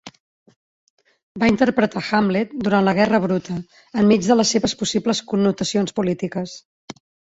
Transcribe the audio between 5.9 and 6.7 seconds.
polítiques.